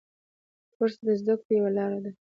کورس 0.73 0.95
د 1.05 1.07
زده 1.19 1.33
کړو 1.41 1.51
یوه 1.57 1.71
لاره 1.77 1.99
ده. 2.03 2.11